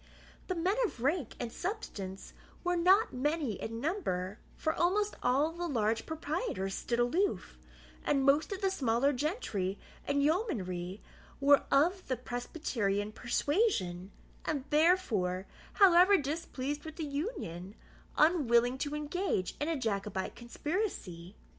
The 0.47 0.55
men 0.55 0.75
of 0.83 1.03
rank 1.03 1.35
and 1.39 1.51
substance 1.51 2.33
were 2.63 2.75
not 2.75 3.13
many 3.13 3.61
in 3.61 3.79
number; 3.79 4.39
for 4.55 4.73
almost 4.73 5.15
all 5.21 5.51
the 5.51 5.67
large 5.67 6.07
proprietors 6.07 6.73
stood 6.73 6.97
aloof, 6.97 7.59
and 8.03 8.25
most 8.25 8.51
of 8.51 8.61
the 8.61 8.71
smaller 8.71 9.13
gentry 9.13 9.77
and 10.07 10.23
yeomanry 10.23 11.03
were 11.39 11.65
of 11.69 12.07
the 12.07 12.17
Presbyterian 12.17 13.11
persuasion, 13.11 14.09
and 14.43 14.65
therefore, 14.71 15.45
however 15.73 16.17
displeased 16.17 16.83
with 16.83 16.95
the 16.95 17.05
Union, 17.05 17.75
unwilling 18.17 18.79
to 18.79 18.95
engage 18.95 19.55
in 19.61 19.67
a 19.69 19.77
Jacobite 19.77 20.35
conspiracy. 20.35 21.35